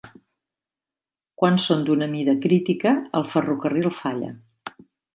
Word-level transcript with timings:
Quan 1.43 1.61
són 1.65 1.85
d'una 1.91 2.09
mida 2.15 2.37
crítica, 2.49 2.97
el 3.23 3.31
ferrocarril 3.37 3.95
falla. 4.03 4.35